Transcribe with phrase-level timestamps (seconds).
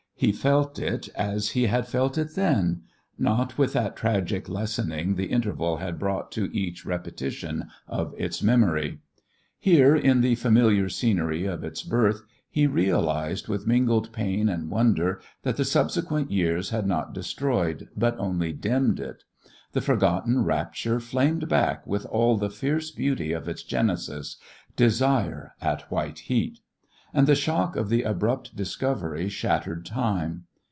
[0.15, 2.83] He felt it as he had felt it then
[3.17, 8.99] not with that tragic lessening the interval had brought to each repetition of its memory.
[9.57, 15.19] Here, in the familiar scenery of its birth, he realised with mingled pain and wonder
[15.41, 19.23] that the subsequent years had not destroyed, but only dimmed it.
[19.71, 24.37] The forgotten rapture flamed back with all the fierce beauty of its genesis,
[24.75, 26.59] desire at white heat.
[27.13, 30.45] And the shock of the abrupt discovery shattered time.